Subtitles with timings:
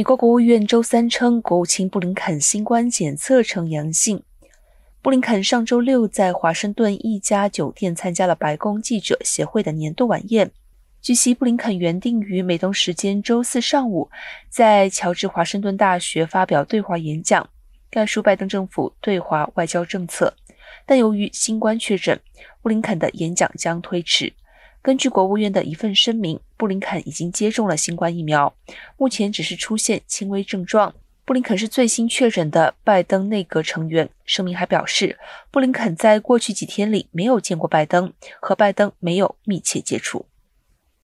[0.00, 4.22] 美国国务院周三称，国务卿布林肯新冠检测呈阳性。
[5.02, 10.50] 布林肯上周六在华盛顿一家酒店参加了白宫记者协会的年度晚宴。
[11.02, 14.08] 据悉，布林肯原定于美东时间周四上午
[14.48, 17.46] 在乔治华盛顿大学发表对华演讲，
[17.90, 20.34] 概述拜登政府对华外交政策。
[20.86, 22.18] 但由于新冠确诊，
[22.62, 24.32] 布林肯的演讲将推迟。
[24.82, 28.54] 根据国务院的一份声明，布林肯已经接种了新冠疫苗，
[28.96, 30.94] 目前只是出现轻微症状。
[31.26, 34.08] 布林肯是最新确诊的拜登内阁成员。
[34.24, 35.18] 声明还表示，
[35.50, 40.24] 布林肯在过去几天里没有见过拜登，和拜登没有密切接触。